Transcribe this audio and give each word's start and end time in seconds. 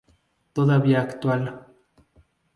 Todavía 0.55 0.97
actual. 1.01 1.43